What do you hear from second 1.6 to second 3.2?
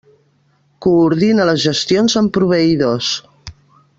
gestions amb proveïdors.